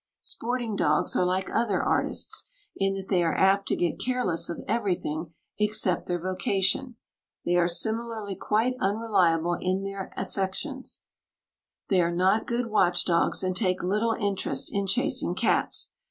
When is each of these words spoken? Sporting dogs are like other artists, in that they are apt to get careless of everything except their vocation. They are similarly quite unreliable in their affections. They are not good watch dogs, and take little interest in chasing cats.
Sporting 0.21 0.75
dogs 0.75 1.15
are 1.15 1.23
like 1.23 1.51
other 1.51 1.83
artists, 1.83 2.49
in 2.75 2.95
that 2.95 3.07
they 3.07 3.21
are 3.21 3.35
apt 3.37 3.67
to 3.67 3.75
get 3.75 3.99
careless 4.03 4.49
of 4.49 4.63
everything 4.67 5.31
except 5.59 6.07
their 6.07 6.19
vocation. 6.19 6.95
They 7.45 7.55
are 7.57 7.67
similarly 7.67 8.33
quite 8.35 8.73
unreliable 8.79 9.59
in 9.61 9.83
their 9.83 10.11
affections. 10.17 11.01
They 11.89 12.01
are 12.01 12.09
not 12.15 12.47
good 12.47 12.65
watch 12.65 13.05
dogs, 13.05 13.43
and 13.43 13.55
take 13.55 13.83
little 13.83 14.13
interest 14.13 14.73
in 14.73 14.87
chasing 14.87 15.35
cats. 15.35 15.91